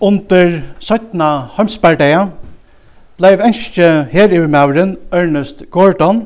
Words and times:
Under 0.00 0.62
17. 0.80 1.20
heimspardeia 1.56 2.26
blei 3.16 3.32
enskje 3.40 3.86
her 4.12 4.28
i 4.28 4.40
mauren 4.44 4.96
Ernest 5.12 5.62
Gordon 5.72 6.20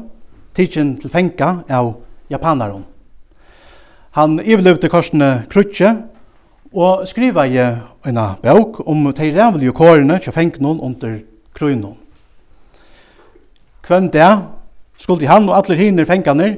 tidsin 0.57 0.97
til 0.99 1.11
fenga 1.11 1.63
av 1.71 1.93
japanaren. 2.31 2.83
Han 4.19 4.41
ivelevde 4.43 4.91
korsene 4.91 5.45
krutje 5.51 5.93
og 6.75 7.07
skriva 7.07 7.47
i 7.47 7.63
en 7.63 8.21
bøk 8.43 8.83
om 8.89 9.07
de 9.15 9.31
rævlige 9.39 9.73
kårene 9.73 10.19
til 10.19 10.35
fengnon 10.35 10.81
under 10.81 11.21
krøynon. 11.55 11.99
Kvenn 13.83 14.11
det 14.11 14.31
skulle 14.99 15.31
han 15.31 15.49
og 15.49 15.57
alle 15.57 15.79
hinner 15.79 16.11
fengene 16.11 16.57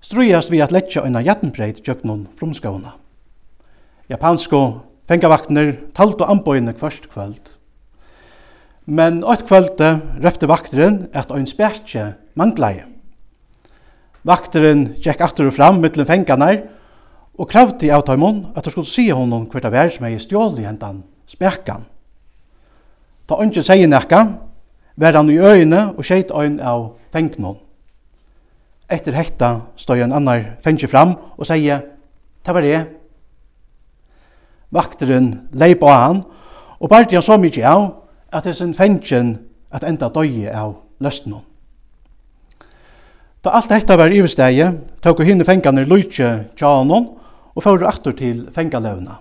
strøyast 0.00 0.52
vi 0.52 0.60
at 0.60 0.72
letja 0.72 1.06
en 1.06 1.16
jettenbreit 1.24 1.80
tjøknon 1.80 2.26
fromskåna. 2.36 2.92
Japansko 4.10 4.66
Fengavaktner 5.08 5.74
talt 5.96 6.20
og 6.20 6.30
anbøyne 6.32 6.72
kvørst 6.72 7.10
kvöld. 7.12 7.52
Men 8.86 9.22
åt 9.24 9.44
kvölde 9.48 9.98
røpte 10.20 10.48
vakteren 10.48 11.08
at 11.12 11.32
ein 11.32 11.46
spærtje 11.48 12.14
mangleie. 12.36 12.84
Vakteren 14.24 14.94
gikk 14.96 15.20
atter 15.20 15.48
og 15.48 15.56
fram 15.56 15.80
mittlen 15.80 16.08
fenganar 16.08 16.62
og 17.36 17.48
kravti 17.50 17.90
av 17.92 18.04
taimon 18.08 18.46
at 18.54 18.64
han 18.64 18.72
skulle 18.72 18.88
si 18.88 19.08
honom 19.10 19.44
hvert 19.52 19.68
av 19.68 19.76
er 19.76 19.92
som 19.92 20.06
er 20.06 20.16
i 20.16 20.22
stjål 20.22 20.60
i 20.60 20.66
hentan 20.68 21.02
spærkan. 21.28 21.84
Ta 23.28 23.40
ønske 23.40 23.64
sier 23.64 23.88
nekka, 23.88 24.20
var 24.96 25.16
han 25.16 25.30
i 25.32 25.40
øyne 25.40 25.90
og 25.96 26.04
skjeit 26.04 26.32
øyn 26.32 26.60
av 26.60 26.94
fengnon. 27.12 27.58
Etter 28.88 29.16
hekta 29.16 29.50
stod 29.80 30.00
en 30.04 30.12
annar 30.12 30.44
fengje 30.64 30.88
fram 30.88 31.16
og 31.36 31.48
sier, 31.48 31.80
«Ta 32.44 32.52
var 32.52 32.60
det, 32.60 32.84
vakteren 34.74 35.48
leip 35.54 35.82
av 35.82 35.94
han, 35.94 36.22
og 36.80 36.90
bærte 36.90 37.16
han 37.16 37.24
så 37.24 37.38
mykje 37.40 37.64
av 37.68 37.88
at 38.34 38.44
det 38.44 38.56
sin 38.58 38.74
fengjen 38.74 39.36
at 39.74 39.86
enda 39.86 40.10
døye 40.12 40.52
av 40.52 40.74
løsten 41.02 41.36
hon. 41.36 41.44
Da 43.44 43.52
alt 43.58 43.68
dette 43.68 43.96
var 44.00 44.12
iversteie, 44.12 44.70
tåk 45.04 45.20
og 45.20 45.28
hinne 45.28 45.44
fengene 45.44 45.84
tja 46.08 46.48
tjanon 46.56 47.10
og 47.54 47.62
fyrir 47.62 47.86
aktor 47.86 48.12
til 48.16 48.48
fengalevna. 48.54 49.20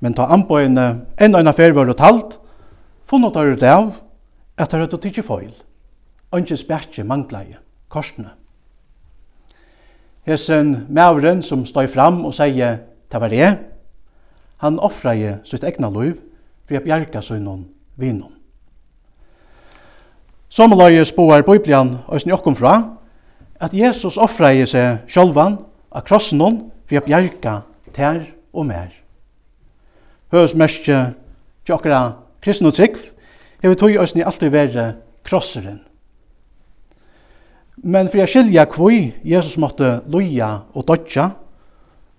Men 0.00 0.14
ta 0.14 0.28
anbøyene 0.28 1.06
enn 1.16 1.34
enn 1.34 1.48
affær 1.48 1.72
var 1.72 1.92
talt, 1.94 2.38
funnet 3.06 3.36
av 3.36 3.56
det 3.56 3.68
av 3.68 3.92
at 4.58 4.70
det 4.70 4.80
hadde 4.80 4.98
tidsi 4.98 5.22
og 6.32 6.40
ikke 6.40 6.56
spjertje 6.56 7.04
mangleie, 7.04 7.58
korsene. 7.88 8.30
Hesen 10.24 10.86
mauren 10.88 11.42
som 11.42 11.64
støy 11.66 11.88
fram 11.88 12.24
og 12.24 12.34
sier, 12.34 12.78
det 13.10 13.20
var 13.20 13.28
det, 13.28 13.58
Han 14.62 14.78
offraði 14.78 15.36
sitt 15.48 15.64
egna 15.66 15.90
liv 15.90 16.20
fyrir 16.68 16.80
að 16.80 16.86
bjarga 16.86 17.22
sunnum 17.24 17.64
vinum. 17.98 18.30
Samalagi 20.52 21.02
spår 21.08 21.42
Biblian 21.46 21.96
òsni 22.12 22.34
okkum 22.34 22.54
fra 22.54 22.76
at 23.62 23.74
Jesus 23.74 24.18
offraði 24.20 24.66
seg 24.68 25.06
sjálvan 25.10 25.58
av 25.90 26.04
krossenum 26.06 26.66
fyrir 26.86 27.02
að 27.02 27.08
bjarga 27.08 27.54
tær 27.96 28.20
og 28.52 28.68
mer. 28.68 28.90
Høgsmerskje 30.32 30.98
tjokkara 31.66 32.02
kristne 32.44 32.72
trygg 32.72 32.98
hefur 33.62 33.78
tog 33.78 34.14
ni 34.14 34.24
alltid 34.24 34.52
verið 34.52 34.94
krosseren. 35.26 35.80
Men 37.82 38.10
fyrir 38.12 38.26
að 38.26 38.32
skilja 38.34 38.66
kvui 38.70 39.12
Jesus 39.24 39.56
måtte 39.58 40.02
loja 40.10 40.66
og 40.74 40.86
dodja, 40.86 41.32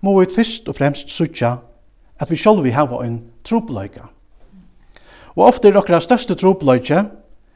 må 0.03 0.17
vi 0.19 0.33
fyrst 0.33 0.67
og 0.67 0.75
fremst 0.75 1.11
sutja 1.13 1.57
at 2.19 2.29
vi 2.31 2.37
sjálvi 2.37 2.71
hava 2.71 3.01
ein 3.03 3.19
trupleika. 3.43 4.09
Og 5.35 5.47
ofte 5.47 5.69
er 5.69 5.77
okkara 5.77 6.01
største 6.01 6.35
trupleika 6.37 7.05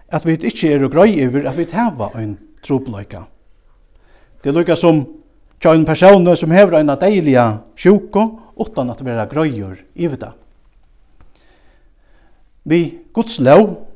at 0.07 0.25
vi 0.25 0.37
ikkje 0.37 0.73
er 0.75 0.87
grøy 0.89 1.17
over 1.27 1.49
at 1.49 1.57
vi 1.57 1.67
hava 1.73 2.11
ein 2.15 2.37
trupleika. 2.65 3.25
Det 4.43 4.53
lukka 4.53 4.75
som 4.75 5.05
tja 5.59 5.73
en 5.73 5.85
person 5.85 6.35
som 6.35 6.51
hever 6.51 6.77
ein 6.79 6.93
deilige 6.99 7.45
sjuko 7.75 8.27
utan 8.57 8.89
at 8.89 9.03
vera 9.05 9.25
grøyur 9.25 9.77
i 9.95 10.07
det. 10.07 10.31
Vi 12.63 12.99
Guds 13.13 13.39
lov 13.39 13.87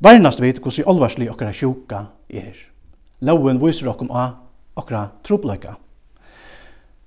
varnast 0.00 0.40
vi 0.40 0.54
hos 0.62 0.78
i 0.78 0.84
alvarslig 0.86 1.30
okkara 1.30 1.52
sjuka 1.52 2.06
er. 2.28 2.54
Loven 3.20 3.60
viser 3.60 3.88
okkom 3.88 4.10
av 4.10 4.40
okkara 4.76 5.08
trupleika. 5.22 5.76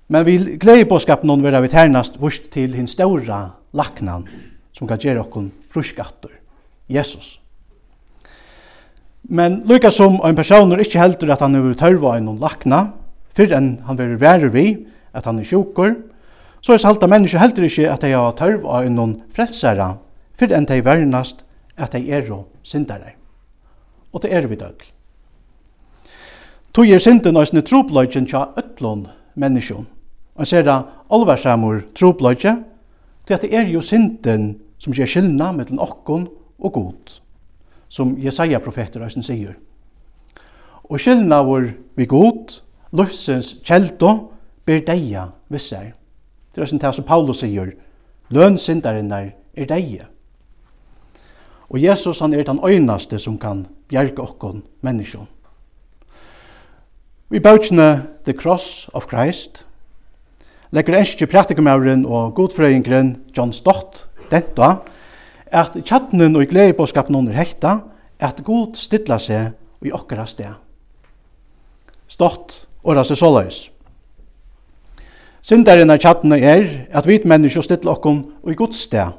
Men 0.07 0.23
vi 0.23 0.37
gleder 0.55 0.87
på 0.87 0.99
skapen 1.03 1.27
noen 1.27 1.43
vera 1.43 1.59
vi 1.63 1.71
ternast 1.71 2.15
vurs 2.21 2.39
til 2.53 2.75
hins 2.77 2.95
ståra 2.95 3.41
laknan 3.75 4.23
som 4.71 4.87
kan 4.87 5.01
gjøre 5.01 5.25
okkon 5.25 5.49
fruskatter, 5.73 6.31
Jesus. 6.87 7.39
Men 9.27 9.63
lykka 9.67 9.91
som 9.91 10.21
en 10.23 10.37
person 10.37 10.71
er 10.71 10.83
ikke 10.83 11.01
heldur 11.01 11.33
at 11.33 11.41
han 11.43 11.57
er 11.57 11.73
tørva 11.75 12.15
en 12.15 12.29
noen 12.29 12.39
lakna, 12.39 12.93
fyrir 13.35 13.57
enn 13.57 13.71
han 13.87 13.99
vil 13.99 14.15
være 14.21 14.51
vi, 14.53 14.67
at 15.11 15.27
han 15.27 15.41
er 15.41 15.49
sjukur, 15.49 15.97
så 16.61 16.77
er 16.77 16.81
salta 16.81 17.09
mennesker 17.09 17.41
heldur 17.41 17.67
ikke 17.67 17.89
at 17.91 18.05
de 18.05 18.13
har 18.13 18.37
tørva 18.39 18.85
en 18.85 18.95
noen 18.95 19.17
frelsara, 19.35 19.97
fyrir 20.39 20.55
enn 20.55 20.69
de 20.69 20.79
vernast 20.85 21.43
at 21.75 21.97
de 21.97 22.05
er 22.13 22.31
og 22.31 22.47
syndare. 22.63 23.17
Og 24.13 24.23
det 24.23 24.31
er 24.31 24.47
vi 24.47 24.55
døgl. 24.55 24.87
Tog 26.71 26.87
er 26.87 27.01
synden 27.01 27.37
og 27.37 27.47
sinne 27.49 27.65
tropløyken 27.65 28.29
tja 28.29 28.47
ötlån 28.55 29.07
menneskjon 29.35 29.96
og 30.37 30.47
ser 30.47 30.65
da 30.65 30.81
alvarsamur 31.13 31.81
trobløyge, 31.97 32.55
til 33.27 33.33
at 33.33 33.41
det 33.41 33.53
er 33.55 33.67
jo 33.67 33.81
synden 33.81 34.57
som 34.79 34.93
gjør 34.93 35.09
skyldna 35.09 35.51
mellom 35.51 35.81
okkon 35.83 36.27
og 36.59 36.73
god, 36.73 37.17
som 37.89 38.15
Jesaja 38.21 38.59
profeter 38.63 39.03
høysen 39.03 39.25
sier. 39.25 39.57
Og 40.87 41.01
skyldna 41.01 41.41
vår 41.43 41.71
vi 41.97 42.05
god, 42.05 42.61
løsens 42.95 43.57
kjeldo, 43.65 44.31
ber 44.65 44.83
deia 44.87 45.29
visser. 45.49 45.91
Det 46.53 46.61
er 46.61 46.65
høysen 46.67 46.81
det 46.81 46.93
som 46.95 47.07
Paulus 47.07 47.41
sier, 47.43 47.73
løn 48.29 48.57
syndaren 48.61 49.11
er 49.11 49.33
deia. 49.67 50.07
Og 51.67 51.81
Jesus 51.83 52.19
han 52.23 52.33
er 52.33 52.45
den 52.47 52.59
øynaste 52.63 53.19
som 53.19 53.37
kan 53.37 53.65
bjerge 53.89 54.21
okkon 54.23 54.63
menneskjon. 54.81 55.27
Vi 57.29 57.39
bøtjene 57.43 58.07
The 58.23 58.33
Cross 58.33 58.89
of 58.93 59.09
Christ– 59.09 59.63
legger 60.71 60.99
eski 60.99 61.27
praktikumauren 61.29 62.05
og 62.05 62.35
godfrøyingren 62.35 63.15
John 63.37 63.53
Stott 63.55 64.05
denta 64.31 64.77
at 65.51 65.77
tjattnen 65.85 66.35
og 66.35 66.47
gleibåskapen 66.51 67.15
under 67.15 67.35
hekta 67.37 67.79
at 68.19 68.43
god 68.43 68.75
stilla 68.75 69.19
seg 69.21 69.53
i 69.85 69.93
okkara 69.93 70.25
sted. 70.27 70.57
Stott 72.07 72.65
åra 72.83 73.03
seg 73.07 73.19
såløys. 73.19 73.67
Syndaren 75.47 75.93
av 75.93 76.01
tjattene 76.03 76.39
er 76.43 76.65
at 76.91 77.07
vi 77.07 77.21
mennesker 77.23 77.63
stilla 77.63 77.93
okkon 77.93 78.23
og 78.43 78.51
i 78.51 78.57
gods 78.59 78.81
sted, 78.83 79.13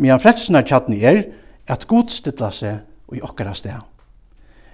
medan 0.00 0.22
fredsen 0.22 0.56
av 0.56 0.64
tjattene 0.64 1.02
er 1.02 1.24
at 1.68 1.84
god 1.90 2.12
stilla 2.14 2.48
seg 2.54 2.80
og 3.10 3.18
i 3.18 3.24
okkara 3.24 3.52
sted. 3.56 3.76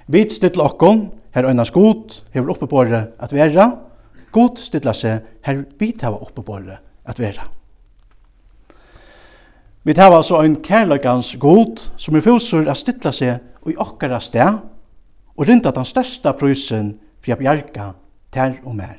Vi 0.06 0.22
stilla 0.30 0.68
okkon, 0.68 1.08
her 1.34 1.48
øynas 1.50 1.72
god, 1.74 2.20
hever 2.32 2.54
oppe 2.54 2.68
på 2.70 2.84
at 2.86 3.34
vera, 3.34 3.72
god 4.32 4.60
stilla 4.60 4.94
seg 4.94 5.24
her 5.46 5.62
vi 5.78 5.92
tava 5.92 6.20
oppebåre 6.22 6.78
at 7.08 7.20
vera. 7.20 7.48
Vi 9.84 9.94
tar 9.94 10.12
altså 10.12 10.42
ein 10.42 10.58
kærleikans 10.62 11.36
god 11.40 11.80
som 11.96 12.16
er 12.16 12.24
fosur 12.24 12.68
at 12.68 12.76
stilla 12.76 13.12
seg 13.12 13.38
i 13.68 13.76
okkara 13.76 14.20
sted 14.20 14.58
og 15.36 15.46
rinda 15.48 15.70
den 15.70 15.86
største 15.88 16.32
prysen 16.36 16.96
for 17.22 17.34
å 17.34 17.38
bjerga 17.40 17.92
ter 18.34 18.58
og 18.64 18.76
mer. 18.76 18.98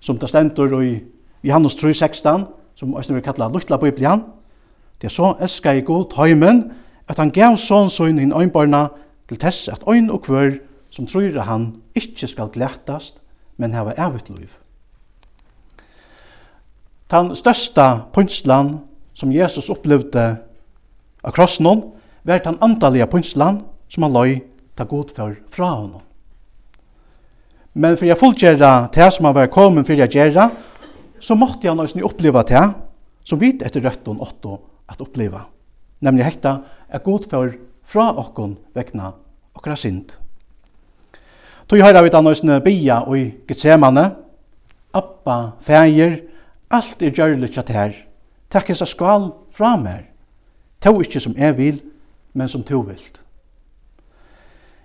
Som 0.00 0.18
det 0.18 0.30
stendur 0.30 0.78
i 0.80 1.00
Johannes 1.42 1.74
3,16, 1.76 2.44
som 2.76 2.94
også 2.94 3.16
vil 3.16 3.24
kalla 3.24 3.48
Luttla 3.48 3.78
Biblian, 3.80 4.22
det 5.00 5.08
er 5.08 5.14
så 5.14 5.34
elskar 5.40 5.78
i 5.80 5.84
god 5.84 6.14
heimen 6.16 6.66
at 7.08 7.18
han 7.18 7.32
gav 7.32 7.56
sånn 7.58 7.90
søgn 7.90 8.20
inn 8.20 8.36
øynbarna 8.36 8.88
til 9.28 9.40
tess 9.40 9.68
at 9.72 9.84
øyn 9.88 10.10
og 10.12 10.22
kvør 10.26 10.58
som 10.90 11.06
tror 11.08 11.40
han 11.46 11.70
ikkje 11.96 12.28
skal 12.34 12.52
glættast 12.52 13.20
men 13.60 13.76
hava 13.76 13.92
evigt 14.00 14.30
liv. 14.32 14.50
Den 17.10 17.34
størsta 17.36 18.06
pynslan 18.14 18.78
som 19.18 19.32
Jesus 19.34 19.68
opplevde 19.72 20.24
av 21.20 21.34
krossen 21.36 21.68
var 22.24 22.40
den 22.44 22.58
andalige 22.64 23.08
pynslan 23.10 23.60
som 23.90 24.06
han 24.06 24.14
løy 24.14 24.38
ta 24.78 24.86
god 24.88 25.12
for 25.12 25.36
fra 25.52 25.72
honom. 25.74 26.04
Men 27.74 27.96
for 27.98 28.08
jeg 28.08 28.18
fullgjera 28.18 28.88
det 28.94 29.08
som 29.14 29.28
han 29.28 29.36
var 29.36 29.52
kommet 29.52 29.86
for 29.86 29.98
jeg 29.98 30.10
gjera, 30.14 30.48
så 31.20 31.36
måtte 31.36 31.68
han 31.68 31.80
også 31.82 32.00
oppleva 32.06 32.42
det 32.46 32.62
som 33.26 33.38
vi 33.38 33.52
etter 33.60 33.84
røtten 33.84 34.22
åtte 34.22 34.56
at 34.90 35.02
oppleva. 35.02 35.44
Nemlig 36.00 36.24
hekta 36.26 36.56
er 36.88 37.04
god 37.04 37.28
for 37.30 37.52
fra 37.84 38.08
okkon 38.16 38.56
vekna 38.74 39.12
okra 39.54 39.76
synd. 39.76 40.14
Tog 41.70 41.78
høyra 41.78 42.00
vi 42.02 42.10
da 42.10 42.58
bia 42.64 42.96
og 43.06 43.14
i 43.14 43.28
Getsemane. 43.46 44.02
Appa, 44.90 45.52
feir, 45.62 46.16
alt 46.66 47.02
er 47.02 47.12
gjørlig 47.14 47.52
tjatt 47.54 47.68
her. 47.70 47.92
Takk 48.50 48.72
hans 48.72 48.82
skal 48.90 49.28
fra 49.54 49.76
mer. 49.78 50.08
Tog 50.82 50.98
ikkje 51.04 51.20
som 51.20 51.36
jeg 51.38 51.54
vil, 51.56 51.78
men 52.34 52.48
som 52.48 52.64
to 52.66 52.80
vilt. 52.80 53.20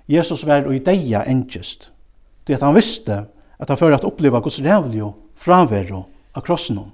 Jesus 0.05 0.45
var 0.45 0.67
og 0.67 0.75
i 0.75 0.83
deia 0.85 1.23
engest, 1.25 1.89
det 2.45 2.59
at 2.59 2.61
han 2.61 2.75
visste 2.75 3.23
at 3.57 3.69
han 3.69 3.79
fyrir 3.79 3.97
at 3.97 4.05
oppleva 4.05 4.39
gos 4.39 4.61
rævlig 4.61 5.01
og 5.01 5.15
fravero 5.35 6.03
av 6.35 6.45
krossen 6.45 6.77
hon. 6.77 6.93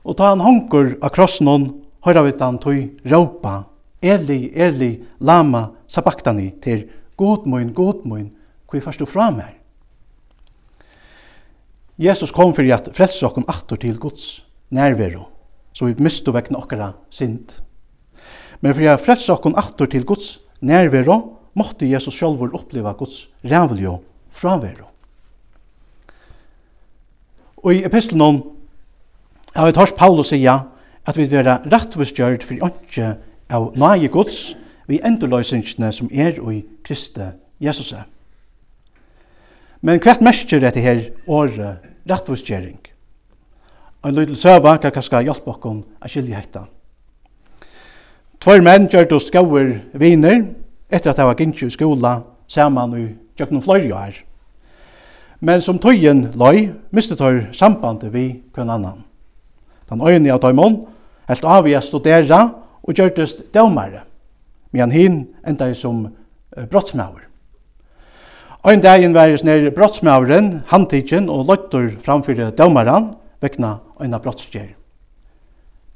Og 0.00 0.16
ta 0.16 0.30
han 0.30 0.40
hongur 0.40 0.94
av 1.02 1.12
krossen 1.12 1.52
hon, 1.52 1.68
høyra 2.08 2.24
vi 2.24 2.32
han 2.40 2.56
tog 2.56 3.04
råpa, 3.04 3.66
Eli, 4.00 4.48
Eli, 4.54 4.94
lama, 5.20 5.66
sabaktani, 5.88 6.54
til 6.62 6.86
God 7.16 7.44
mun, 7.44 7.74
God 7.76 8.08
mun, 8.08 8.30
Hvor 8.70 8.82
fyrst 8.82 9.00
du 9.00 9.06
fra 9.06 9.30
meg? 9.30 9.54
Jesus 11.96 12.32
kom 12.34 12.52
for 12.54 12.66
at 12.74 12.90
frelse 12.96 13.24
okken 13.26 13.46
atter 13.48 13.78
til 13.80 13.96
Guds 13.98 14.44
nærvero, 14.70 15.28
så 15.72 15.88
vi 15.88 16.02
mistu 16.02 16.32
vekna 16.34 16.58
okkara 16.60 16.90
sind. 17.10 17.54
Men 18.60 18.74
for 18.74 18.90
at 18.92 19.04
frelse 19.04 19.32
okken 19.32 19.56
atter 19.56 19.86
til 19.86 20.04
Guds 20.04 20.36
nærvero, 20.60 21.36
måtte 21.56 21.88
Jesus 21.88 22.18
sjálfur 22.18 22.52
oppleva 22.52 22.92
Guds 22.92 23.28
rævlig 23.44 23.94
fravero. 24.30 24.90
Og 27.56 27.74
i 27.74 27.84
epistelen 27.84 28.20
om 28.20 28.42
har 29.54 29.66
vi 29.66 29.72
tørst 29.72 29.96
Paulus 29.96 30.28
sier 30.34 30.66
at 31.06 31.16
vi 31.16 31.24
vil 31.24 31.38
være 31.38 31.62
rettvistgjørt 31.72 32.44
for 32.44 32.68
åndsje 32.68 33.14
av 33.50 33.70
nage 33.78 34.10
Guds 34.12 34.52
vi 34.86 35.00
endurløysingsne 35.00 35.88
som 35.92 36.10
er 36.12 36.36
i 36.52 36.60
Kristi 36.84 37.32
Jesus. 37.60 37.94
Men 39.80 40.00
hvert 40.00 40.22
mestjer 40.24 40.62
dette 40.62 40.80
her 40.80 41.02
året 41.26 41.84
rettvisgjering? 42.08 42.78
Og 44.02 44.10
en 44.10 44.16
lydel 44.16 44.38
søva 44.38 44.76
kan 44.80 44.94
kanskje 44.94 45.24
hjelpe 45.26 45.50
oss 45.52 45.64
å 45.66 46.08
skilje 46.08 46.36
hetta. 46.36 46.66
Tvær 48.40 48.62
menn 48.62 48.86
gjør 48.86 49.08
det 49.10 49.20
skauer 49.24 49.70
viner 49.98 50.44
etter 50.92 51.10
at 51.10 51.18
de 51.18 51.26
var 51.26 51.40
gynnsi 51.40 51.66
i 51.66 51.74
skola 51.74 52.20
saman 52.48 52.94
i 52.94 53.06
tjøkken 53.36 53.64
fløyre 53.64 53.94
år. 53.96 54.20
Men 55.40 55.60
som 55.60 55.78
tøyen 55.82 56.30
løy, 56.38 56.70
mistet 56.94 57.18
de 57.18 57.48
sambandet 57.52 58.12
vi 58.14 58.42
kvann 58.54 58.70
annan. 58.72 59.02
Den 59.90 60.00
øyne 60.00 60.32
av 60.32 60.40
tøymon 60.40 60.84
helt 61.28 61.44
av 61.44 61.66
i 61.68 61.74
å 61.76 61.82
studere 61.82 62.38
og 62.86 62.94
gjørtes 62.94 63.34
dømare, 63.54 64.04
men 64.70 64.94
hin 64.94 65.18
enda 65.46 65.72
som 65.74 66.06
brottsmauer. 66.70 67.26
Ein 68.64 68.80
dagen 68.80 69.14
var 69.14 69.28
jeg 69.28 69.44
nær 69.44 69.68
brottsmavren, 69.74 70.62
handtidgen 70.70 71.28
og 71.28 71.46
løgtor 71.50 71.90
framfyrir 72.02 72.54
dømaren 72.56 73.12
vekna 73.44 73.76
eina 74.00 74.18
brottsgjer. 74.22 74.72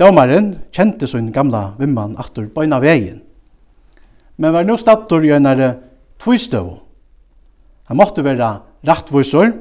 Dømaren 0.00 0.52
kjente 0.72 1.08
sin 1.08 1.32
gamla 1.32 1.74
vimman 1.80 2.16
aftur 2.20 2.46
bøyna 2.52 2.80
vegin, 2.80 3.22
men 4.36 4.52
var 4.52 4.64
nu 4.64 4.76
stattur 4.80 5.24
i 5.24 5.32
einare 5.36 5.74
tvistøv. 6.20 6.78
Han 7.88 7.98
måtte 7.98 8.24
være 8.24 8.52
rattvisor, 8.86 9.52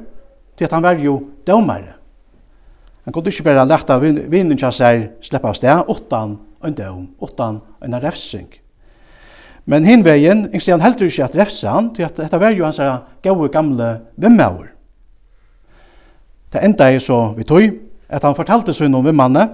til 0.56 0.68
at 0.68 0.72
han 0.76 0.84
var 0.84 1.00
jo 1.00 1.16
dømare. 1.46 1.96
Han 3.04 3.12
kunne 3.12 3.32
ikke 3.32 3.48
bare 3.48 3.66
leta 3.66 3.96
vinningja 4.00 4.70
seg 4.72 5.06
sleppa 5.24 5.50
av 5.50 5.56
sted, 5.56 5.88
utan 5.88 6.36
en 6.62 6.76
døm, 6.76 7.06
utan 7.20 7.62
en 7.80 7.96
refsing. 8.00 8.59
Men 9.66 9.84
hin 9.84 10.04
vegin, 10.04 10.46
eg 10.54 10.62
sé 10.62 10.72
han 10.72 10.82
heldur 10.82 11.08
ikki 11.10 11.24
at 11.24 11.36
refsa 11.36 11.74
han, 11.74 11.90
tí 11.94 12.04
at 12.04 12.18
hetta 12.18 12.40
var 12.40 12.54
jo 12.56 12.64
hansara 12.64 13.02
góðu 13.24 13.50
gamle 13.52 13.90
vimmaur. 14.20 14.70
Ta 16.50 16.62
enda 16.66 16.88
er 16.90 17.02
so 17.02 17.34
við 17.36 17.48
tøy 17.50 17.66
at 18.10 18.24
han 18.26 18.34
fortalde 18.34 18.74
seg 18.74 18.90
um 18.90 19.04
vimmanne 19.04 19.46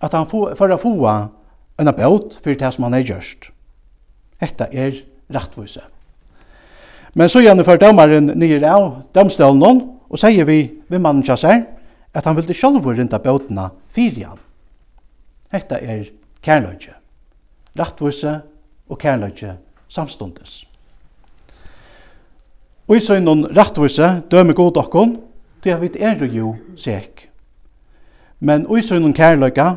at 0.00 0.14
han 0.14 0.28
fó 0.28 0.46
for 0.56 0.72
að 0.72 0.84
fóa 0.84 1.16
ein 1.78 1.90
belt 1.96 2.38
fyrir 2.44 2.60
tær 2.60 2.72
sum 2.72 2.86
hann 2.86 2.96
er 2.96 3.04
gjørt. 3.04 3.50
Hetta 4.40 4.68
er 4.72 5.02
rættvísa. 5.32 5.84
Men 7.14 7.28
so 7.28 7.42
gjerne 7.42 7.64
for 7.66 7.78
dømmaren 7.78 8.32
nýr 8.38 8.64
av 8.66 9.04
dømstølnun 9.14 9.82
og 10.08 10.18
sier 10.20 10.46
vi 10.48 10.58
við 10.90 11.02
mannen 11.02 11.24
hjá 11.26 11.36
sær 11.38 11.60
at 12.14 12.24
han 12.26 12.36
vildi 12.38 12.56
sjálvur 12.56 12.96
rinda 12.96 13.20
bøtna 13.22 13.70
fyrir 13.94 14.30
han. 14.30 14.40
Hetta 15.52 15.78
er 15.78 16.08
kærløyge. 16.42 16.94
Rættvísa 17.78 18.40
og 18.88 18.98
kærleikje 18.98 19.56
samstundes. 19.88 20.64
Og 22.88 22.96
i 22.96 23.00
søgnon 23.00 23.46
rattvise 23.56 24.08
døme 24.30 24.52
god 24.52 24.76
okkon, 24.76 25.16
det 25.64 25.76
vi 25.80 25.90
er 26.00 26.20
jo 26.28 26.56
sek. 26.76 27.30
Men 28.40 28.66
i 28.68 28.82
søgnon 28.82 29.14
kærleika 29.16 29.76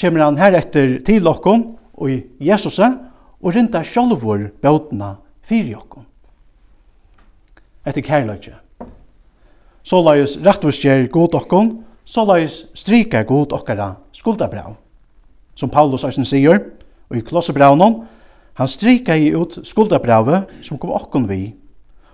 kommer 0.00 0.24
han 0.24 0.38
heretter 0.38 0.98
til 1.04 1.26
okkon 1.28 1.74
og 1.98 2.10
i 2.10 2.22
Jesuse 2.40 2.88
og 3.42 3.54
rinda 3.54 3.82
sjálfur 3.84 4.48
bøtna 4.62 5.16
fyrir 5.44 5.76
okkon. 5.76 6.06
Etter 7.84 8.02
kærleikje. 8.02 8.56
Såleis 9.84 10.36
rettvisgjer 10.44 11.06
god 11.12 11.34
okkon, 11.34 11.70
såleis 12.04 12.64
strikar 12.76 13.24
god 13.28 13.52
okkara 13.56 13.94
skuldabraun. 14.12 14.76
Som 15.54 15.70
Paulus 15.70 16.04
eisen 16.04 16.24
sier, 16.28 16.60
og 17.08 17.16
i 17.16 17.24
klossebraunen, 17.24 18.02
Han 18.58 18.70
strikaði 18.70 19.30
ut 19.38 19.60
skuldabrævet 19.66 20.50
som 20.66 20.78
kom 20.82 20.90
okkon 20.90 21.28
vi, 21.30 21.52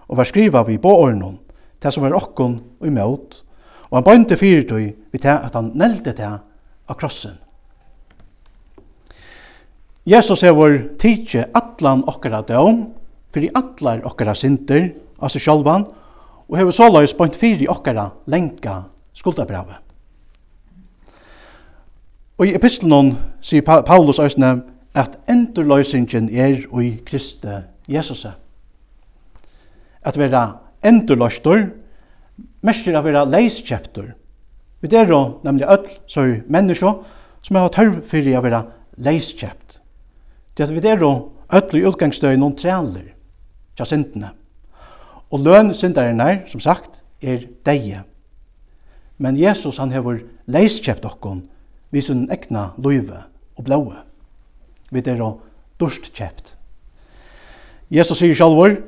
og 0.08 0.18
var 0.20 0.28
skriva 0.28 0.64
vi 0.68 0.76
på 0.78 0.90
ornum, 0.92 1.38
det 1.80 1.92
som 1.92 2.04
var 2.04 2.16
okkon 2.16 2.58
og 2.80 2.88
imot, 2.88 3.38
og 3.88 3.96
han 3.96 4.04
bøynte 4.04 4.36
fyrtøy 4.36 4.90
vi 5.12 5.20
til 5.20 5.32
at 5.32 5.56
han 5.56 5.72
nelte 5.74 6.12
til 6.12 6.36
av 6.88 6.98
krossen. 7.00 7.38
Jesus 10.04 10.42
er 10.44 10.52
vår 10.52 10.76
tidsje 11.00 11.46
atlan 11.56 12.04
okkara 12.08 12.42
døm, 12.44 12.90
fyrir 13.32 13.54
atlar 13.56 14.04
okkara 14.04 14.34
synder, 14.36 14.90
av 15.16 15.32
seg 15.32 15.46
sjálvan, 15.46 15.86
og 16.44 16.58
hefur 16.60 16.76
såleis 16.76 17.16
bøynt 17.16 17.38
fyrir 17.40 17.72
okkara 17.72 18.10
lenka 18.28 18.82
skuldabrave. 19.16 19.80
Og 22.36 22.50
i 22.50 22.54
epistelen 22.58 23.14
sier 23.40 23.64
Paulus 23.64 24.20
æsne, 24.20 24.58
at 24.94 25.18
endurløysingen 25.28 26.28
er 26.30 26.62
i 26.82 26.90
Kristi 27.06 27.48
Jesus. 27.88 28.26
At 30.04 30.18
vera 30.18 30.44
endurløystor, 30.84 31.66
mestir 32.62 32.96
a 32.96 33.02
vera 33.02 33.24
leiskjeptor. 33.26 34.12
Vi 34.80 34.96
er 34.96 35.08
jo 35.08 35.40
nemlig 35.44 35.66
öll 35.66 35.88
så 36.06 36.20
er 36.20 36.42
menneskje, 36.48 36.92
som 37.42 37.56
har 37.56 37.72
tørv 37.72 38.02
fyrir 38.06 38.36
a 38.36 38.42
vera 38.44 38.62
leiskjept. 38.96 39.80
Det 40.56 40.68
at 40.68 40.74
vi 40.74 40.86
er 40.88 41.00
jo 41.00 41.32
öll 41.50 41.76
i 41.76 41.84
utgangsdøy 41.88 42.36
noen 42.36 42.56
trealer, 42.56 43.10
tja 43.76 43.84
syndene. 43.88 44.30
Og 45.32 45.40
løn 45.40 45.74
syndaren 45.74 46.20
er, 46.20 46.44
som 46.46 46.60
sagt, 46.60 47.02
er 47.22 47.48
deie. 47.66 48.04
Men 49.18 49.38
Jesus 49.38 49.78
han 49.78 49.92
hever 49.92 50.22
leiskjept 50.46 51.04
okkon, 51.04 51.46
vi 51.90 52.02
sin 52.02 52.28
ekna 52.30 52.70
løyve 52.78 53.24
og 53.56 53.64
blåe 53.66 54.02
vi 54.94 55.02
er 55.10 55.22
og 55.22 55.40
dorst 55.80 56.12
kjept. 56.14 56.54
Jesus 57.90 58.18
sier 58.18 58.34
sjalvor, 58.34 58.78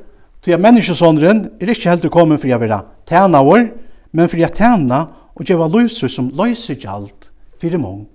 til 0.43 0.55
at 0.55 0.63
menneskesånderen 0.63 1.47
er 1.59 1.73
ikke 1.73 1.91
helt 1.91 2.07
kommet 2.15 2.41
for 2.41 2.55
å 2.55 2.61
være 2.63 2.79
tæna 3.11 3.43
vår, 3.43 3.67
men 4.15 4.31
for 4.31 4.43
å 4.47 4.51
tæna 4.55 5.01
og 5.35 5.45
gjøre 5.45 5.69
løyser 5.73 6.13
som 6.13 6.31
løyser 6.31 6.79
gjald 6.79 7.29
for 7.61 7.79
mong. 7.83 8.07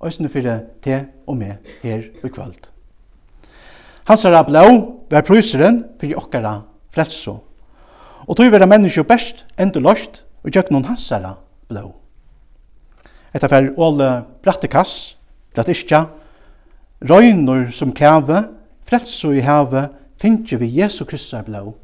Øysene 0.00 0.32
for 0.32 0.48
te 0.80 1.02
og 1.28 1.36
med 1.36 1.72
her 1.82 2.06
i 2.08 2.28
kvöld. 2.32 2.64
Hans 4.08 4.24
er 4.24 4.42
blå, 4.48 4.64
vær 5.10 5.26
prøyseren 5.26 5.84
for 6.00 6.16
okkara 6.16 6.54
frelso. 6.90 7.36
Og 8.26 8.36
tog 8.36 8.50
vera 8.52 8.66
menneskje 8.66 9.04
best 9.04 9.44
endur 9.60 9.84
lost 9.84 10.22
og 10.42 10.50
gjøk 10.54 10.72
noen 10.72 10.88
hansara 10.88 11.34
er 11.36 11.42
blå. 11.68 11.90
Etter 13.34 13.52
fer 13.52 13.70
åle 13.78 14.08
brattekass, 14.42 15.14
til 15.52 15.62
at 15.62 15.70
Røynor 17.00 17.70
som 17.72 17.94
kæve, 17.96 18.44
frelso 18.84 19.30
i 19.32 19.40
heve, 19.40 19.88
finnje 20.20 20.58
vi 20.58 20.68
Jesu 20.80 21.04
Kristus 21.04 21.44
blå. 21.46 21.74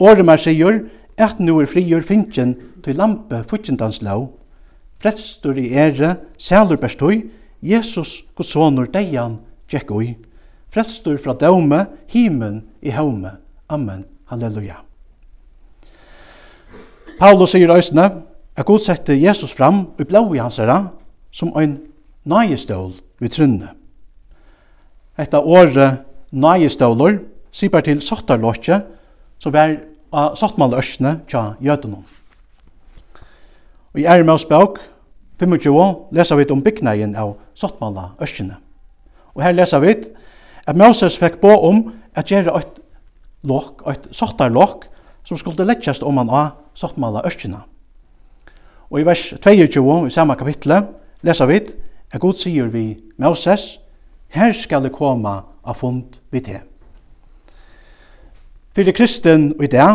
Åre 0.00 0.24
mer 0.26 0.40
sier, 0.40 0.80
et 1.14 1.38
nu 1.38 1.60
er 1.60 1.68
frigjør 1.70 2.02
finnjen 2.02 2.56
til 2.82 2.98
lampe 2.98 3.44
futjendans 3.46 4.00
lå. 4.02 4.32
Frelstor 5.02 5.58
i 5.58 5.68
ære, 5.74 6.16
sælur 6.38 6.76
bestøy, 6.76 7.30
Jesus, 7.62 8.24
godsonur 8.34 8.88
deian, 8.90 9.36
tjekk 9.68 9.90
oi. 9.90 10.14
Frelstor 10.74 11.18
fra 11.22 11.34
døme, 11.38 11.86
himen 12.10 12.62
i 12.82 12.90
haume. 12.90 13.36
Amen. 13.68 14.04
Halleluja. 14.26 14.80
Paulus 17.18 17.54
sier 17.54 17.70
òsne, 17.70 18.08
at 18.56 18.66
god 18.66 18.82
sette 18.82 19.14
Jesus 19.14 19.52
fram 19.54 19.84
og 19.98 20.06
blå 20.08 20.24
i 20.34 20.42
hans 20.42 20.58
herra, 20.58 20.88
som 21.30 21.52
en 21.58 21.78
nøyestål 22.24 22.92
vid 23.20 23.30
trynne. 23.36 23.70
Etta 25.22 25.38
året 25.38 26.02
nægestøvler, 26.32 27.20
sipar 27.52 27.84
til 27.86 28.00
sottarlåtje, 28.02 28.80
som 29.38 29.54
er 29.54 29.76
av 30.12 30.36
sottmaløsjene 30.36 31.20
tja 31.30 31.52
jødene. 31.62 32.02
Og 33.92 34.00
i 34.00 34.06
Ermaus 34.08 34.44
bøk 34.48 34.80
25 35.40 36.14
leser 36.16 36.38
vi 36.38 36.46
om 36.52 36.62
byggneien 36.62 37.16
av 37.18 37.36
sottmaløsjene. 37.58 38.56
Og 39.34 39.42
her 39.44 39.56
leser 39.56 39.82
vi 39.82 39.94
at 40.66 40.78
Moses 40.78 41.18
fikk 41.18 41.40
på 41.42 41.50
om 41.50 41.84
at 42.14 42.30
gjøre 42.30 42.54
et 42.58 42.80
lokk, 43.48 43.82
et 43.88 44.08
sottarlåk, 44.14 44.86
som 45.24 45.38
skulle 45.38 45.66
lettjast 45.66 46.02
om 46.02 46.18
han 46.20 46.30
av 46.30 46.50
sottmaløsjene. 46.78 47.60
Og 48.92 49.00
i 49.00 49.06
vers 49.08 49.32
22 49.40 50.06
i 50.06 50.12
samme 50.12 50.36
kapittel, 50.36 50.76
leser 51.22 51.48
vi 51.48 51.62
at 52.12 52.20
God 52.20 52.36
sier 52.36 52.68
vi 52.68 52.98
Moses, 53.18 53.78
her 54.32 54.52
skal 54.52 54.82
det 54.84 54.92
koma 54.92 55.42
av 55.64 55.78
fund 55.78 56.18
vi 56.30 56.40
til. 56.40 56.60
For 58.72 58.82
det 58.82 58.96
kristen 58.96 59.52
og 59.58 59.64
i 59.64 59.72
det, 59.72 59.88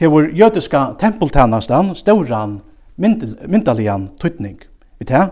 hever 0.00 0.28
jødiska 0.36 0.84
tempeltænastan 1.00 1.94
stauran 1.96 2.60
myndaligan 2.96 4.10
tøytning. 4.20 4.60
Vi 4.98 5.04
te 5.04 5.28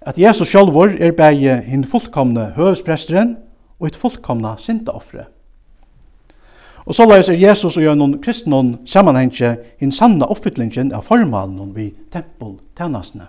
at 0.00 0.18
Jesus 0.18 0.48
sjálvor 0.48 0.94
er 1.00 1.12
bægi 1.12 1.54
hinn 1.66 1.84
fullkomne 1.84 2.52
høvspresteren 2.56 3.36
og 3.78 3.86
et 3.86 3.96
fullkomna 3.96 4.54
syndaoffre. 4.58 5.24
Og 6.86 6.94
så 6.94 7.02
er 7.02 7.32
Jesus 7.32 7.76
og 7.76 7.82
gjennom 7.82 8.14
kristnon 8.22 8.78
sammanhengje 8.86 9.56
hinn 9.80 9.92
sanna 9.92 10.24
oppfyllingen 10.24 10.94
av 10.96 11.04
formalen 11.04 11.74
vi 11.74 11.90
tempeltjenestene. 12.12 13.26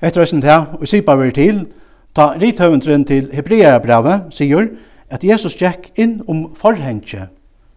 Etter 0.00 0.22
høysen 0.22 0.40
til, 0.40 0.68
og 0.78 0.88
sipa 0.88 1.16
vi 1.18 1.32
til, 1.34 1.64
Ta 2.14 2.32
rithøvendren 2.34 3.04
til 3.06 3.30
Hebreabrevet 3.34 4.32
sier 4.34 4.66
at 5.10 5.24
Jesus 5.24 5.54
gikk 5.58 5.90
inn 5.98 6.20
om 6.28 6.48
forhengje, 6.58 7.28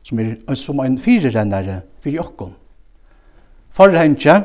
som 0.03 0.19
er 0.19 0.57
som 0.57 0.81
en 0.81 0.97
firerennare 1.01 1.81
fyrir 2.03 2.23
okkon. 2.25 2.55
Forhengje 3.73 4.39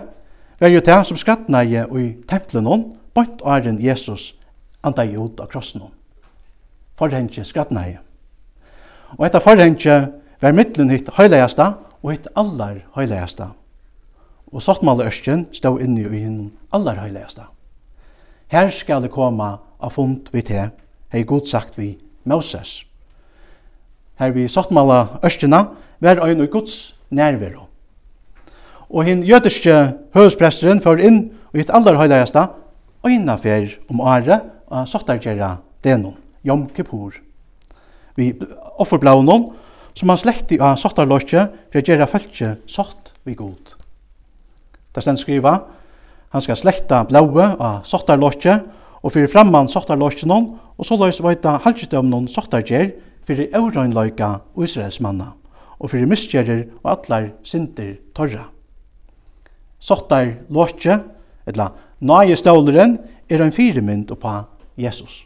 var 0.61 0.73
jo 0.73 0.80
det 0.85 0.99
som 1.07 1.16
skrattnægje 1.16 1.87
i 1.99 2.09
tempelen 2.28 2.66
hon, 2.66 2.85
bant 3.14 3.42
åren 3.42 3.80
Jesus 3.80 4.35
anda 4.85 5.04
i 5.04 5.16
ut 5.16 5.40
av 5.40 5.49
krossen 5.49 5.83
hon. 5.85 5.92
Forhengje 6.99 7.45
skrattnægje. 7.45 8.00
Og 9.16 9.26
etter 9.26 9.40
forhengje 9.40 9.99
var 10.40 10.57
mittlen 10.57 10.90
hitt 10.92 11.09
høylegjasta 11.16 11.73
og 12.02 12.12
hitt 12.12 12.28
allar 12.37 12.83
høylegjasta. 12.97 13.52
Og 14.52 14.64
sottmale 14.64 15.09
ørsken 15.09 15.47
stod 15.52 15.80
inne 15.85 16.04
i 16.04 16.23
hinn 16.25 16.52
allar 16.73 17.00
høylegjasta. 17.02 17.49
Her 18.49 18.71
skal 18.73 19.02
det 19.04 19.12
komme 19.12 19.59
av 19.78 19.94
fund 19.94 20.28
vi 20.32 20.42
te, 20.42 20.68
hei 21.12 21.25
god 21.25 21.47
sagt 21.49 21.78
vi 21.78 21.92
Moses. 22.28 22.82
Her 24.18 24.35
vi 24.35 24.49
sottmala 24.50 25.20
østjena, 25.25 25.68
var 26.00 26.20
ein 26.26 26.42
og 26.42 26.50
Guds 26.52 26.94
nærvero. 27.11 27.66
Og 28.88 29.04
hinn 29.04 29.25
jødiske 29.26 29.75
høvespresteren 30.14 30.82
fyrir 30.82 31.04
inn 31.06 31.20
og 31.50 31.61
gitt 31.61 31.73
allar 31.75 31.99
høydagjasta, 32.00 32.49
øyna 33.06 33.37
fer 33.40 33.76
om 33.90 34.00
åre 34.00 34.40
og 34.68 34.88
sottargjera 34.88 35.56
denon, 35.85 36.16
Jom 36.44 36.68
Kippur. 36.75 37.14
Vi 38.16 38.32
offerblaunon, 38.78 39.52
som 39.94 40.11
han 40.11 40.18
slekti 40.20 40.58
av 40.62 40.78
sottarlåsje 40.78 41.44
for 41.70 41.80
å 41.80 41.85
gjøre 41.85 42.06
fæltje 42.11 42.54
sott 42.70 43.12
vi 43.26 43.35
god. 43.38 43.75
Det 44.94 45.02
stend 45.02 45.20
skriva, 45.20 45.54
han 46.35 46.44
skal 46.44 46.58
slekta 46.58 47.04
blaue 47.08 47.47
av 47.54 47.85
sottarlokje, 47.87 48.58
og 49.02 49.12
fyrir 49.14 49.30
framman 49.30 49.68
sottar 49.68 49.98
lorskinon, 49.98 50.56
og 50.78 50.86
så 50.86 50.96
løys 50.98 51.20
veita 51.22 51.58
halvkistømnon 51.64 52.28
sottar 52.30 52.64
gjer 52.66 52.92
fyrir 53.26 53.52
eurøgnløyka 53.54 54.30
og 54.54 54.64
israelsmanna, 54.64 55.32
og 55.78 55.90
fyrir 55.92 56.08
misgjerir 56.10 56.66
og 56.82 56.92
atlar 56.96 57.30
sindir 57.46 57.98
torra. 58.16 58.48
Sottar 59.78 60.34
lorskje, 60.50 60.98
etla 61.46 61.70
nage 62.00 62.36
ståleren, 62.36 62.98
er 63.28 63.42
ein 63.44 63.52
firemynd 63.52 64.10
oppa 64.10 64.46
Jesus. 64.78 65.24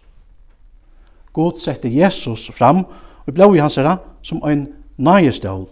God 1.33 1.61
sette 1.63 1.89
Jesus 1.89 2.51
fram 2.53 2.85
og 3.27 3.35
blei 3.35 3.61
hans 3.61 3.79
herra 3.79 3.99
som 4.23 4.43
ein 4.45 4.67
nage 4.99 5.33
stål. 5.33 5.69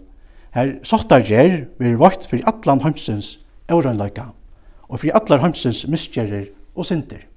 Her 0.55 0.77
sottar 0.83 1.23
gjer 1.23 1.67
vir 1.79 1.99
vakt 1.99 2.25
fyrir 2.27 2.47
allan 2.49 2.81
heimsins 2.83 3.37
eurøgnløyka, 3.69 4.31
og 4.89 4.99
fyrir 4.99 5.15
allar 5.15 5.43
heimsins 5.43 5.85
misgjerir 5.87 6.49
og 6.75 6.87
sindir. 6.87 7.30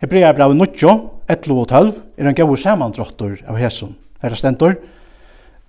Hebrea 0.00 0.32
brev 0.32 0.54
9, 0.56 0.92
11 1.28 1.58
og 1.60 1.66
12 1.68 1.88
er 2.16 2.28
en 2.30 2.34
gau 2.34 2.54
samandrottur 2.56 3.34
av 3.44 3.58
Hesum. 3.60 3.96
herra 4.22 4.34
stendur, 4.34 4.74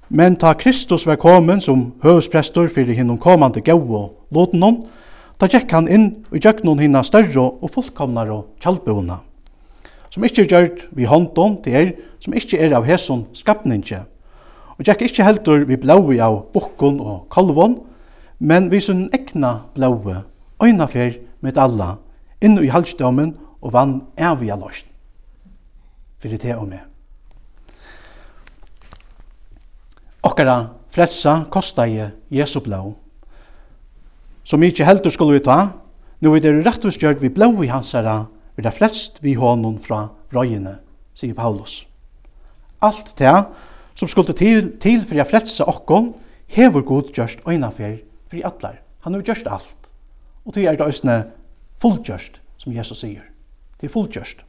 Men 0.07 0.35
ta 0.35 0.53
Kristus 0.53 1.05
var 1.05 1.15
komin 1.15 1.61
som 1.61 1.93
høvesprestor 2.03 2.67
fyrir 2.67 2.95
hinnom 2.95 3.17
komande 3.17 3.61
gau 3.61 3.79
og 3.95 4.13
låtenom, 4.31 4.85
ta 5.37 5.47
gikk 5.47 5.71
han 5.71 5.87
inn 5.87 6.25
og 6.31 6.39
gjøk 6.39 6.63
noen 6.63 6.79
hinna 6.79 7.03
større 7.03 7.41
og 7.41 7.71
fullkomnar 7.71 8.31
og 8.31 8.47
kjallbuna. 8.59 9.19
som 10.09 10.23
ikkje 10.23 10.43
er 10.43 10.47
gjørt 10.47 10.87
vi 10.91 11.03
håndon 11.03 11.61
til 11.63 11.73
er, 11.73 11.91
som 12.19 12.33
ikkje 12.33 12.59
er 12.59 12.73
av 12.73 12.85
hesson 12.85 13.25
skapninje, 13.33 14.05
og 14.77 14.85
gikk 14.85 15.01
ikkje 15.01 15.23
heldur 15.23 15.65
vi 15.65 15.75
blaui 15.75 16.19
av 16.19 16.45
bukkon 16.53 16.99
og 16.99 17.27
kalvon, 17.29 17.81
men 18.39 18.71
vi 18.71 18.79
sunn 18.79 19.09
ekna 19.13 19.61
blaui, 19.75 20.15
øyna 20.63 20.87
fyr 20.87 21.19
med 21.41 21.57
alla, 21.57 21.97
inn 22.41 22.57
i 22.59 22.67
halsdomen 22.67 23.35
og 23.61 23.73
vann 23.73 23.99
avia 24.17 24.57
løsn. 24.57 24.87
Fyrir 26.21 26.41
det 26.41 26.55
og 26.55 26.67
med. 26.69 26.81
Okkara 30.21 30.57
fredsa 30.93 31.41
kosta 31.49 31.87
i 31.87 32.03
Jesu 32.29 32.59
blå. 32.61 32.93
Så 34.43 34.57
mykje 34.57 34.85
heldur 34.85 35.13
skulle 35.13 35.39
vi 35.39 35.45
ta, 35.45 35.71
nu 36.21 36.35
er 36.35 36.41
det 36.43 36.53
rettvisgjørt 36.65 37.21
vi 37.21 37.31
blå 37.33 37.53
i 37.63 37.71
hans 37.71 37.93
herra, 37.97 38.25
er 38.57 38.65
det 38.65 38.73
fretst 38.77 39.21
vi 39.23 39.33
hånden 39.33 39.79
fra 39.81 40.09
røyene, 40.33 40.75
sier 41.17 41.33
Paulus. 41.37 41.85
Alt 42.81 43.13
det 43.17 43.33
som 43.95 44.09
skulle 44.09 44.33
til, 44.37 44.73
til 44.81 45.05
for 45.05 45.17
jeg 45.17 45.29
fredsa 45.29 45.65
okkon, 45.69 46.13
hever 46.51 46.85
god 46.85 47.13
gjørst 47.15 47.45
øynafer 47.47 47.97
for 48.29 48.37
i 48.37 48.45
atlar. 48.45 48.81
Han 49.01 49.13
har 49.13 49.25
gjørst 49.25 49.49
alt. 49.49 49.89
Og 50.45 50.53
det 50.55 50.65
er 50.65 50.77
det 50.77 50.87
østene 50.87 51.17
fullgjørst, 51.81 52.41
som 52.57 52.73
Jesus 52.73 53.01
sier. 53.01 53.30
Det 53.81 53.89
er 53.89 53.93
fulltjørst. 53.93 54.43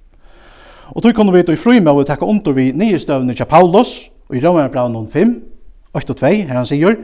Og 0.92 1.02
tog 1.02 1.14
kunne 1.16 1.32
vi 1.32 1.40
i 1.40 1.56
frum 1.56 1.80
med 1.80 1.92
å 1.92 2.04
takke 2.04 2.28
under 2.28 2.52
vi 2.52 2.70
nye 2.72 2.92
nyestøvende 2.92 3.34
til 3.34 3.48
Paulus, 3.48 4.10
og 4.28 4.36
i 4.36 4.42
Romerbraun 4.44 5.08
5, 5.08 5.32
8 5.94 6.12
og 6.12 6.18
2, 6.20 6.32
her 6.48 6.56
han 6.56 6.68
sier, 6.68 6.98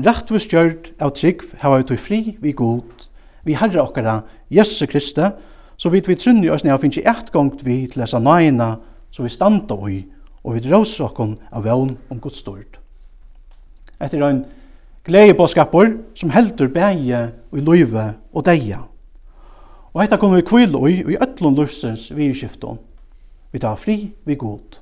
Rattvus 0.00 0.46
gjørt 0.46 0.92
av 1.02 1.14
trygg 1.16 1.42
hava 1.60 1.80
vi 1.80 1.88
tog 1.88 1.98
fri 1.98 2.20
vi 2.40 2.52
god, 2.56 3.08
vi 3.44 3.56
herre 3.58 3.82
okkara, 3.82 4.20
Jesu 4.52 4.86
Kristi, 4.86 5.26
så 5.80 5.90
vidt 5.90 6.08
vi 6.08 6.18
trunni 6.20 6.50
oss 6.52 6.64
nea 6.64 6.76
finnes 6.78 7.00
i 7.00 7.06
eit 7.08 7.32
gongt 7.32 7.64
vi 7.64 7.86
til 7.88 8.02
lesa 8.02 8.20
nøyina, 8.20 8.74
så 9.10 9.24
vi 9.24 9.32
standa 9.32 9.74
oi, 9.74 10.02
og 10.44 10.54
vi 10.54 10.62
drås 10.68 10.94
okkon 11.00 11.38
av 11.50 11.64
vevn 11.64 11.96
om 12.12 12.20
Guds 12.20 12.42
stort. 12.44 12.78
Etter 14.00 14.22
ein 14.24 14.44
gleie 15.04 15.34
på 15.36 15.48
skapur 15.48 15.90
som 16.14 16.32
heldur 16.32 16.70
bæge 16.72 17.26
og 17.50 17.58
i 17.58 17.64
løyve 17.64 18.06
og 18.32 18.44
deia. 18.46 18.84
Og 19.94 20.02
hetta 20.02 20.16
kunne 20.20 20.38
vi 20.38 20.46
kvile 20.46 20.78
og 20.78 20.90
i 20.90 21.18
ötlun 21.18 21.56
lufsens 21.58 22.10
vidskifton. 22.14 22.78
Vi 23.52 23.58
tar 23.58 23.76
fri 23.76 24.12
vi 24.24 24.34
god. 24.38 24.78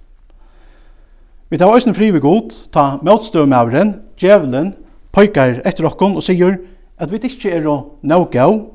Vi 1.48 1.56
tar 1.56 1.72
òsne 1.72 1.94
fri 1.96 2.10
vi 2.12 2.20
god, 2.20 2.52
ta 2.72 2.98
motstøvmavren, 3.02 3.94
djevelen, 4.20 4.74
pojkar 5.16 5.62
etter 5.64 5.86
okkon 5.88 6.18
og 6.20 6.26
sier 6.26 6.58
at 7.00 7.08
vi 7.08 7.20
ikke 7.24 7.54
er 7.56 7.64
nøgau, 8.02 8.74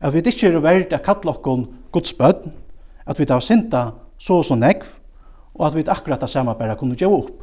at 0.00 0.14
vi 0.14 0.22
ikki 0.22 0.46
er 0.46 0.60
verdt 0.62 0.92
at 0.94 1.02
kalla 1.02 1.34
okkon 1.34 1.66
godsbødn, 1.92 2.52
at 3.06 3.18
vi 3.18 3.26
tar 3.26 3.40
sinta 3.42 3.88
så 4.18 4.38
og 4.38 4.46
så 4.46 4.54
negv, 4.54 4.86
og 5.54 5.66
at 5.66 5.74
vi 5.74 5.84
akkurat 5.86 6.20
det 6.20 6.30
samme 6.30 6.54
bare 6.54 6.76
kunne 6.78 6.94
gjøre 6.94 7.18
opp. 7.24 7.42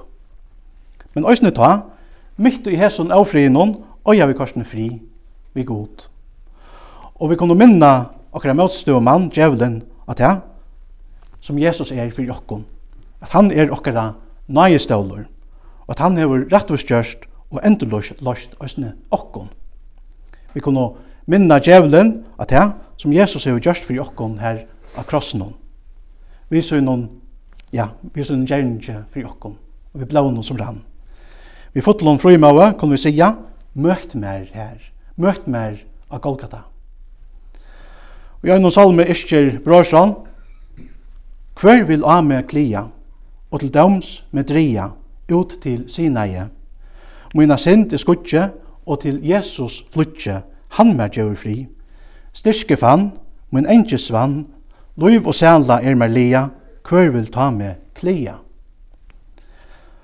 Men 1.13 1.27
òsne 1.27 1.51
ta, 1.51 1.81
mitt 2.37 2.67
i 2.67 2.77
hesson 2.79 3.11
avfrinon, 3.11 3.75
og 4.05 4.15
jeg 4.15 4.27
vil 4.27 4.37
korsne 4.37 4.63
fri 4.63 4.87
vi 5.53 5.63
god. 5.63 6.07
Og 7.19 7.29
vi 7.29 7.35
kunne 7.35 7.57
minna 7.59 8.18
okkara 8.31 8.53
motstøv 8.53 9.01
mann, 9.01 9.29
djevelen, 9.33 9.83
at 10.09 10.17
det, 10.17 10.31
som 11.41 11.59
Jesus 11.59 11.91
er 11.91 12.11
for 12.11 12.25
jokken. 12.25 12.65
At 13.21 13.33
han 13.35 13.51
er 13.51 13.71
okkara 13.71 14.13
nøyestøvler, 14.47 15.25
og 15.87 15.95
at 15.95 16.03
han 16.03 16.17
hever 16.17 16.47
rettvistgjørst 16.53 17.25
og 17.49 17.61
endurløst 17.65 18.55
østene 18.63 18.93
okkon. 19.11 19.49
Vi 20.53 20.61
kunne 20.61 20.89
minna 21.29 21.59
djevelen 21.59 22.23
at 22.39 22.49
det, 22.49 22.65
som 22.97 23.13
Jesus 23.13 23.45
hever 23.45 23.61
gjørst 23.63 23.85
for 23.85 24.01
okkon 24.01 24.39
her 24.39 24.65
av 24.97 25.05
krossen. 25.09 25.43
Vi 26.49 26.61
ser 26.65 26.81
noen, 26.81 27.07
ja, 27.73 27.91
vi 28.01 28.23
ser 28.23 28.37
noen 28.37 28.49
gjerninge 28.49 29.03
for 29.13 29.29
okkon, 29.29 29.57
og 29.93 30.01
vi 30.01 30.09
blau 30.09 30.29
noen 30.29 30.45
som 30.45 30.57
rann. 30.57 30.81
Vi 31.73 31.85
fotler 31.85 32.09
noen 32.09 32.21
frøymøve, 32.21 32.73
kan 32.79 32.89
vi 32.89 32.97
sige, 32.97 33.29
møtt 33.77 34.15
mer 34.17 34.47
her, 34.53 34.81
møtt 35.17 35.45
mer 35.47 35.77
av 36.09 36.21
Golgata. 36.23 36.65
Og 38.41 38.47
jeg 38.47 38.59
noen 38.59 38.71
salme 38.71 39.05
isker 39.11 39.59
brorsan, 39.63 40.15
Hver 41.59 41.83
vil 41.83 42.05
av 42.07 42.23
meg 42.23 42.45
klia, 42.47 42.85
og 43.51 43.59
til 43.59 43.71
døms 43.73 44.23
med 44.31 44.47
dria, 44.47 44.93
ut 45.31 45.57
til 45.61 45.89
Sinaie. 45.91 46.45
Mina 47.35 47.57
sind 47.57 47.93
er 47.93 47.99
skutje, 47.99 48.45
og 48.85 49.01
til 49.01 49.19
Jesus 49.27 49.83
flutje, 49.91 50.41
han 50.77 50.95
mer 50.97 51.11
gjør 51.11 51.35
fri. 51.35 51.67
Styrke 52.33 52.77
fann, 52.77 53.11
min 53.51 53.67
enkje 53.67 53.99
vann, 54.13 54.45
Luiv 54.95 55.27
og 55.27 55.35
sæla 55.35 55.81
er 55.83 55.95
mer 55.95 56.07
lia, 56.07 56.47
hver 56.89 57.11
vil 57.11 57.27
ta 57.31 57.49
med 57.49 57.75
klia. 57.95 58.33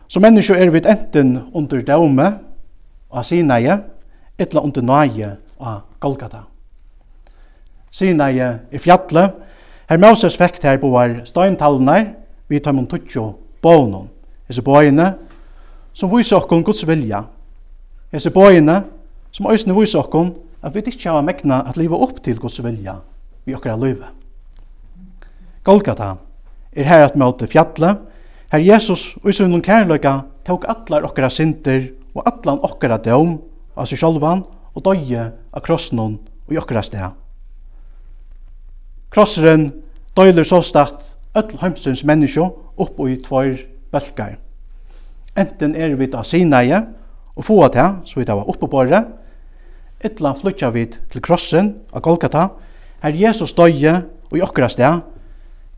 Som 0.07 0.21
menneske 0.21 0.55
er 0.55 0.69
vi 0.69 0.83
enten 0.87 1.39
under 1.53 1.81
daume 1.81 2.27
av 3.11 3.23
Sinai, 3.23 3.79
etla 4.39 4.61
under 4.61 4.81
nøye 4.81 5.35
av 5.59 5.81
Golgata. 5.99 6.54
Sinai 7.95 8.35
i 8.71 8.79
fjallet, 8.81 9.31
her 9.87 9.99
Moses 10.01 10.35
vekt 10.39 10.65
her 10.67 10.81
boar 10.81 11.21
støyntallene, 11.23 12.15
vi 12.49 12.59
tar 12.59 12.75
mun 12.75 12.89
tutsjo 12.91 13.29
bånon. 13.63 14.09
Hese 14.49 14.61
bøyene, 14.65 15.13
som 15.95 16.11
viser 16.11 16.41
okkon 16.41 16.65
Guds 16.65 16.83
vilja. 16.87 17.23
Hese 18.11 18.33
bøyene, 18.35 18.81
som 19.31 19.47
òsne 19.47 19.77
viser 19.77 20.03
okkon, 20.03 20.33
at 20.61 20.75
vi 20.75 20.83
ikke 20.91 21.13
har 21.13 21.23
megna 21.23 21.61
at 21.69 21.77
liva 21.79 21.95
opp 21.95 22.19
til 22.25 22.39
Guds 22.41 22.59
vilja 22.63 22.99
vi 23.45 23.55
okkar 23.55 23.77
løyve. 23.79 24.11
Golgata 25.63 26.15
er 26.75 26.89
her 26.89 27.07
at 27.07 27.15
møte 27.15 27.47
fjallet, 27.47 28.01
her 28.51 28.61
Jesus 28.61 29.13
og 29.21 29.29
i 29.31 29.37
sunnum 29.37 29.63
kærløyga 29.63 30.17
tok 30.45 30.67
allar 30.69 31.07
okkara 31.07 31.29
synder 31.29 31.93
og 32.15 32.25
allan 32.25 32.63
okkara 32.65 32.99
døm 33.01 33.37
av 33.77 33.87
seg 33.87 34.01
sjálvan 34.01 34.43
og 34.75 34.83
døye 34.83 35.29
av 35.53 35.63
krossnum 35.63 36.17
og 36.19 36.53
i 36.53 36.59
okkara 36.59 36.83
steg. 36.85 37.13
Krosseren 39.15 39.69
døyler 40.11 40.43
såstatt 40.43 41.05
öll 41.39 41.53
heimsins 41.61 42.01
menneskjo 42.03 42.49
upp 42.75 42.97
i 43.07 43.13
tvær 43.23 43.61
bølgar. 43.93 44.33
Enten 45.39 45.75
er 45.75 45.93
vi 45.95 46.09
da 46.11 46.23
Sinaie 46.23 46.81
og 47.35 47.45
få 47.47 47.61
til, 47.71 47.93
så 48.03 48.19
vi 48.19 48.25
tar 48.27 48.41
oppe 48.43 48.67
på 48.67 48.83
det, 48.89 48.99
etla 50.03 50.33
flytja 50.35 50.67
vi 50.75 50.83
til 50.91 51.23
krossen 51.23 51.69
av 51.95 52.03
Golgata, 52.03 52.49
her 53.03 53.15
Jesus 53.15 53.55
døye 53.55 53.93
og 54.31 54.35
i 54.35 54.43
okkara 54.43 54.67
sted, 54.67 54.99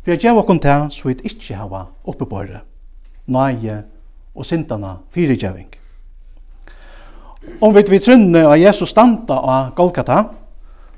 for 0.01 0.15
jeg 0.15 0.23
gjør 0.25 0.41
okkur 0.41 0.57
til 0.63 0.89
så 0.97 1.11
vi 1.11 1.19
ikke 1.29 1.61
hava 1.61 1.83
oppe 2.09 2.25
på 2.25 2.41
det, 2.41 2.63
nøye 3.29 3.83
og 4.33 4.49
sintana 4.49 4.95
fyrigjøving. 5.13 5.69
Om 7.61 7.77
vi 7.77 7.85
vil 7.85 8.01
trunne 8.01 8.47
av 8.49 8.57
Jesus 8.57 8.89
standa 8.89 9.37
av 9.37 9.75
Golgata, 9.77 10.23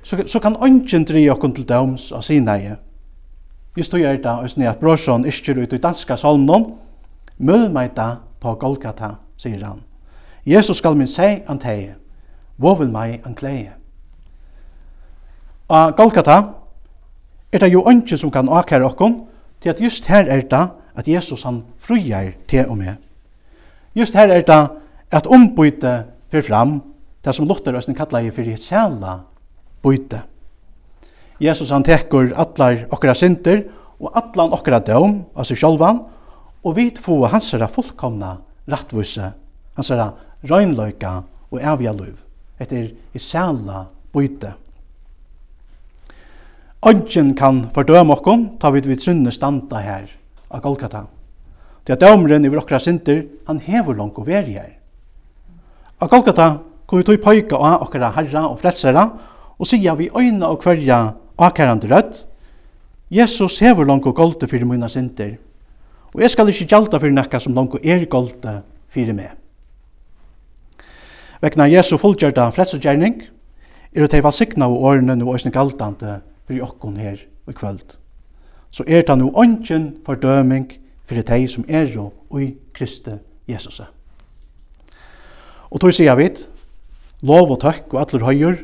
så, 0.09 0.23
så 0.27 0.39
kan 0.39 0.55
ønsken 0.63 1.05
dri 1.05 1.27
okkur 1.29 1.51
til 1.53 1.67
døms 1.69 2.11
av 2.11 2.23
sinai. 2.25 2.71
Just 3.77 3.91
du 3.91 3.99
gjør 4.01 4.17
det, 4.17 4.25
og 4.25 4.63
at 4.65 4.79
brorson 4.81 5.25
iskjer 5.29 5.61
ut 5.61 5.73
i 5.73 5.77
danska 5.77 6.17
salmen, 6.17 6.65
møll 7.37 7.67
meg 7.71 7.93
da 7.95 8.15
på 8.41 8.55
Golgata, 8.57 9.11
sier 9.37 9.61
han. 9.65 9.83
Jesus 10.45 10.81
skal 10.81 10.97
min 10.97 11.07
seg 11.07 11.45
an 11.47 11.61
teie, 11.61 11.93
vil 12.57 12.89
meg 12.89 13.21
an 13.25 13.37
kleie. 13.37 13.75
Og 15.69 15.93
Golgata 15.95 16.41
er 17.53 17.61
det 17.61 17.73
jo 17.73 17.85
ønsken 17.85 18.17
som 18.17 18.33
kan 18.33 18.49
akkere 18.49 18.89
okkom, 18.89 19.27
til 19.61 19.69
at 19.69 19.81
just 19.81 20.07
her 20.07 20.25
er 20.25 20.41
det 20.41 20.65
at 20.95 21.07
Jesus 21.07 21.43
han 21.43 21.63
fruer 21.77 22.33
til 22.47 22.65
og 22.65 22.77
med. 22.77 22.95
Just 23.95 24.17
her 24.17 24.33
er 24.33 24.41
det 24.41 24.61
at 25.11 25.27
ombyte 25.27 26.05
fyrir 26.31 26.49
fram, 26.49 26.79
det 27.25 27.35
som 27.35 27.47
Luther 27.47 27.77
Østen 27.77 27.95
kallar 27.95 28.25
i 28.25 28.31
fyrir 28.31 28.57
sæla 28.57 29.28
byte. 29.83 30.21
Jesus 31.39 31.71
han 31.71 31.85
tekur 31.87 32.33
allar 32.35 32.85
okkara 32.91 33.15
synder 33.15 33.63
og 33.99 34.15
allan 34.15 34.55
okkara 34.55 34.81
døm 34.83 35.21
av 35.35 35.47
seg 35.47 35.59
sjálvan 35.61 36.01
og 36.63 36.75
vit 36.75 36.99
få 36.99 37.21
hansara 37.31 37.69
fullkomna 37.71 38.37
rattvise, 38.69 39.33
hansara 39.79 40.11
røynløyka 40.43 41.13
og 41.49 41.61
avja 41.63 41.93
liv. 41.95 42.17
etter 42.59 42.89
i 43.15 43.19
sæla 43.19 43.85
byte. 44.13 44.51
Ongen 46.83 47.33
kan 47.35 47.65
fordøme 47.75 48.15
okkom, 48.15 48.45
ta 48.59 48.71
vid 48.71 48.87
vi 48.87 48.97
trunne 48.99 49.31
standa 49.35 49.81
her 49.83 50.09
av 50.51 50.61
Golgata. 50.63 51.05
Det 51.83 51.95
er 51.95 52.01
dømren 52.03 52.45
i 52.45 52.51
okkara 52.51 52.79
synder, 52.83 53.25
han 53.47 53.59
hever 53.63 53.97
langt 53.97 54.19
og 54.19 54.27
veri 54.27 54.55
her. 54.55 54.75
Av 55.99 56.11
Golgata 56.11 56.49
kom 56.87 57.01
vi 57.01 57.07
tog 57.07 57.23
pøyka 57.23 57.57
av 57.57 57.83
okkara 57.87 58.13
herra 58.15 58.45
og 58.47 58.59
frelsera, 58.61 59.07
og 59.59 59.67
sier 59.67 59.95
vi 59.99 60.09
øyna 60.15 60.47
og 60.53 60.61
kverja 60.63 61.13
akærande 61.37 61.89
rødt, 61.91 62.25
Jesus 63.11 63.59
hever 63.59 63.85
langko 63.85 64.11
golde 64.11 64.47
fyrir 64.47 64.65
mina 64.65 64.87
synder, 64.87 65.35
og 66.13 66.21
jeg 66.21 66.31
skal 66.31 66.49
ikke 66.49 66.65
gjalda 66.69 66.99
fyrir 66.99 67.13
nekka 67.13 67.39
som 67.39 67.53
langko 67.53 67.79
er 67.83 68.05
golde 68.05 68.61
fyrir 68.89 69.13
meg. 69.13 69.35
Vekna 71.41 71.69
Jesu 71.71 71.97
fullgjørda 71.97 72.49
fredsutgjerning, 72.51 73.21
er 73.93 74.07
det 74.07 74.23
valsikna 74.23 74.67
og 74.67 74.83
årene 74.83 75.15
og 75.23 75.33
òsne 75.35 75.51
galdande 75.51 76.19
fyrir 76.47 76.63
okkon 76.63 76.97
her 76.97 77.17
i 77.47 77.53
kvöld. 77.53 77.95
Så 78.71 78.83
er 78.87 79.01
det 79.01 79.17
nu 79.17 79.31
ånden 79.33 79.95
fordøming 80.05 80.71
fyrir 81.05 81.23
teg 81.25 81.49
som 81.49 81.65
er 81.67 81.89
og 81.97 82.41
i 82.41 82.55
Kristi 82.73 83.17
Jesus. 83.47 83.81
Og 85.71 85.81
tog 85.81 85.93
sier 85.93 86.15
vi, 86.15 86.29
lov 87.21 87.51
og 87.51 87.61
takk 87.61 87.93
og 87.93 88.01
atler 88.01 88.25
høyur, 88.25 88.57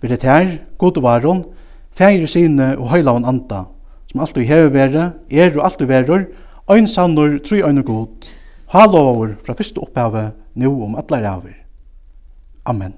Vi 0.00 0.08
det 0.08 0.22
her, 0.22 0.58
god 0.78 0.96
og 0.96 1.02
varon, 1.02 1.44
fægir 1.90 2.26
sine 2.26 2.76
og 2.78 2.90
høylaven 2.92 3.26
anda, 3.26 3.64
som 4.06 4.20
alt 4.20 4.36
du 4.36 4.40
hever 4.40 4.70
vere, 4.70 5.12
er 5.30 5.56
og 5.58 5.64
alt 5.64 5.80
du 5.80 5.86
verur, 5.86 6.28
ein 6.70 6.86
sannur, 6.86 7.38
tru 7.42 7.62
ein 7.66 7.78
og 7.78 7.84
god, 7.84 8.30
halovavur 8.68 9.34
fra 9.46 9.56
fyrste 9.58 9.82
opphavet, 9.82 10.32
nu 10.54 10.70
om 10.84 10.96
atler 11.00 11.26
avir. 11.26 11.56
Amen. 12.66 12.94